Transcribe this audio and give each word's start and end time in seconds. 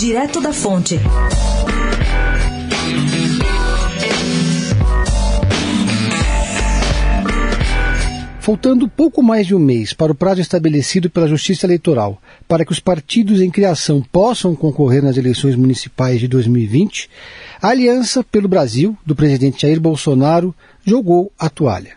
Direto 0.00 0.40
da 0.40 0.50
Fonte. 0.50 0.98
Faltando 8.40 8.88
pouco 8.88 9.22
mais 9.22 9.46
de 9.46 9.54
um 9.54 9.58
mês 9.58 9.92
para 9.92 10.10
o 10.10 10.14
prazo 10.14 10.40
estabelecido 10.40 11.10
pela 11.10 11.28
Justiça 11.28 11.66
Eleitoral 11.66 12.18
para 12.48 12.64
que 12.64 12.72
os 12.72 12.80
partidos 12.80 13.42
em 13.42 13.50
criação 13.50 14.00
possam 14.00 14.56
concorrer 14.56 15.02
nas 15.02 15.18
eleições 15.18 15.54
municipais 15.54 16.18
de 16.18 16.26
2020, 16.26 17.10
a 17.60 17.68
Aliança 17.68 18.24
pelo 18.24 18.48
Brasil, 18.48 18.96
do 19.04 19.14
presidente 19.14 19.60
Jair 19.60 19.78
Bolsonaro, 19.78 20.54
jogou 20.82 21.30
a 21.38 21.50
toalha. 21.50 21.92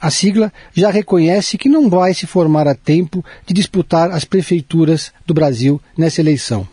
A 0.00 0.10
sigla 0.10 0.50
já 0.72 0.90
reconhece 0.90 1.58
que 1.58 1.68
não 1.68 1.90
vai 1.90 2.14
se 2.14 2.26
formar 2.26 2.66
a 2.66 2.74
tempo 2.74 3.22
de 3.46 3.52
disputar 3.52 4.10
as 4.10 4.24
prefeituras 4.24 5.12
do 5.26 5.34
Brasil 5.34 5.78
nessa 5.98 6.22
eleição. 6.22 6.66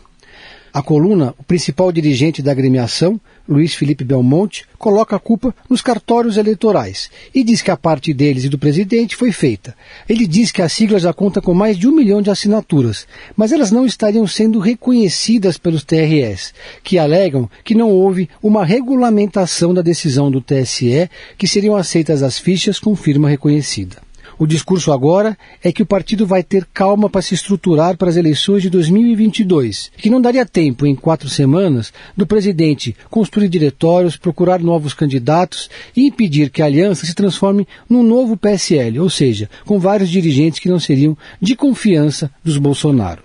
A 0.72 0.82
coluna, 0.82 1.34
o 1.36 1.42
principal 1.42 1.90
dirigente 1.90 2.40
da 2.40 2.52
agremiação, 2.52 3.20
Luiz 3.48 3.74
Felipe 3.74 4.04
Belmonte, 4.04 4.64
coloca 4.78 5.16
a 5.16 5.18
culpa 5.18 5.52
nos 5.68 5.82
cartórios 5.82 6.36
eleitorais 6.36 7.10
e 7.34 7.42
diz 7.42 7.60
que 7.60 7.72
a 7.72 7.76
parte 7.76 8.14
deles 8.14 8.44
e 8.44 8.48
do 8.48 8.56
presidente 8.56 9.16
foi 9.16 9.32
feita. 9.32 9.74
Ele 10.08 10.28
diz 10.28 10.52
que 10.52 10.62
a 10.62 10.68
sigla 10.68 11.00
já 11.00 11.12
conta 11.12 11.40
com 11.40 11.52
mais 11.52 11.76
de 11.76 11.88
um 11.88 11.92
milhão 11.92 12.22
de 12.22 12.30
assinaturas, 12.30 13.04
mas 13.36 13.50
elas 13.50 13.72
não 13.72 13.84
estariam 13.84 14.26
sendo 14.28 14.60
reconhecidas 14.60 15.58
pelos 15.58 15.82
TRS, 15.82 16.54
que 16.84 16.98
alegam 16.98 17.50
que 17.64 17.74
não 17.74 17.90
houve 17.90 18.28
uma 18.40 18.64
regulamentação 18.64 19.74
da 19.74 19.82
decisão 19.82 20.30
do 20.30 20.40
TSE 20.40 21.10
que 21.36 21.48
seriam 21.48 21.74
aceitas 21.74 22.22
as 22.22 22.38
fichas 22.38 22.78
com 22.78 22.94
firma 22.94 23.28
reconhecida. 23.28 23.96
O 24.40 24.46
discurso 24.46 24.90
agora 24.90 25.36
é 25.62 25.70
que 25.70 25.82
o 25.82 25.86
partido 25.86 26.26
vai 26.26 26.42
ter 26.42 26.66
calma 26.72 27.10
para 27.10 27.20
se 27.20 27.34
estruturar 27.34 27.98
para 27.98 28.08
as 28.08 28.16
eleições 28.16 28.62
de 28.62 28.70
2022, 28.70 29.92
que 29.98 30.08
não 30.08 30.18
daria 30.18 30.46
tempo, 30.46 30.86
em 30.86 30.94
quatro 30.94 31.28
semanas, 31.28 31.92
do 32.16 32.26
presidente 32.26 32.96
construir 33.10 33.50
diretórios, 33.50 34.16
procurar 34.16 34.58
novos 34.58 34.94
candidatos 34.94 35.68
e 35.94 36.06
impedir 36.06 36.48
que 36.48 36.62
a 36.62 36.64
aliança 36.64 37.04
se 37.04 37.14
transforme 37.14 37.68
num 37.86 38.02
novo 38.02 38.34
PSL, 38.34 38.98
ou 38.98 39.10
seja, 39.10 39.50
com 39.66 39.78
vários 39.78 40.08
dirigentes 40.08 40.58
que 40.58 40.70
não 40.70 40.80
seriam 40.80 41.14
de 41.38 41.54
confiança 41.54 42.30
dos 42.42 42.56
Bolsonaro. 42.56 43.24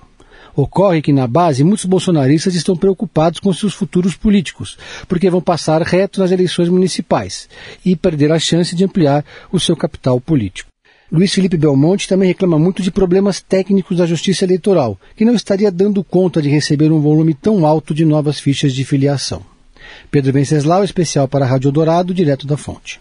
Ocorre 0.54 1.02
que 1.02 1.14
na 1.14 1.28
base 1.28 1.64
muitos 1.64 1.86
bolsonaristas 1.86 2.56
estão 2.56 2.76
preocupados 2.76 3.40
com 3.40 3.54
seus 3.54 3.74
futuros 3.74 4.18
políticos, 4.18 4.78
porque 5.08 5.30
vão 5.30 5.40
passar 5.40 5.82
reto 5.82 6.20
nas 6.20 6.32
eleições 6.32 6.68
municipais 6.68 7.48
e 7.86 7.96
perder 7.96 8.34
a 8.34 8.40
chance 8.40 8.76
de 8.76 8.84
ampliar 8.84 9.24
o 9.50 9.62
seu 9.62 9.78
capital 9.78 10.20
político. 10.20 10.75
Luiz 11.12 11.34
Felipe 11.34 11.56
Belmonte 11.56 12.08
também 12.08 12.28
reclama 12.28 12.58
muito 12.58 12.82
de 12.82 12.92
problemas 12.92 13.40
técnicos 13.40 13.98
da 13.98 14.08
Justiça 14.08 14.44
Eleitoral, 14.44 15.00
que 15.16 15.24
não 15.24 15.36
estaria 15.36 15.72
dando 15.72 16.04
conta 16.04 16.42
de 16.42 16.50
receber 16.50 16.92
um 16.92 17.00
volume 17.00 17.34
tão 17.34 17.66
alto 17.66 17.94
de 17.94 18.04
novas 18.04 18.40
fichas 18.40 18.74
de 18.74 18.84
filiação. 18.84 19.42
Pedro 20.10 20.34
Venceslau, 20.34 20.84
especial 20.84 21.28
para 21.28 21.46
a 21.46 21.48
Rádio 21.48 21.72
Dourado, 21.72 22.14
direto 22.14 22.48
da 22.48 22.58
fonte. 22.58 23.00